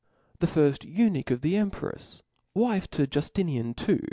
The 0.39 0.47
firft 0.47 0.83
eunuch 0.83 1.29
of 1.29 1.41
the 1.41 1.53
emprefs, 1.53 2.23
wife 2.55 2.87
to 2.89 3.05
Juftinian 3.05 3.79
II. 3.87 3.99